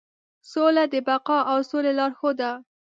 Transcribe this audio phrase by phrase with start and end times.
[0.51, 2.51] سوله د بقا او سولې لارښود ده.